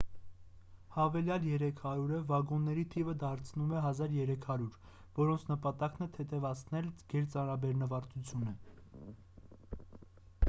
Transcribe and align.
հավելյալ 0.93 1.43
300-ը 1.55 2.21
վագոնների 2.29 2.85
թիվը 2.93 3.13
դարձնում 3.23 3.75
է 3.79 3.83
1,300 3.91 4.69
որոնց 5.19 5.45
նպատակն 5.51 6.05
է 6.05 6.07
թեթևացնել 6.17 6.87
գերծանրաբեռնվածությունը 7.13 8.55